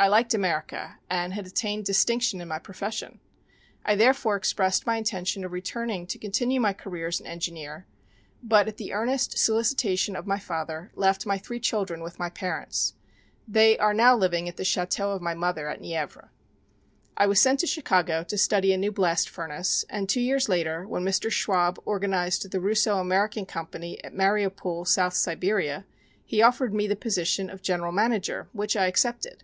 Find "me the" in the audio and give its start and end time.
26.72-26.94